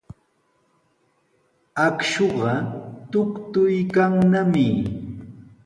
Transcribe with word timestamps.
Akshuqa 1.85 2.53
tuktuykannami. 3.11 4.67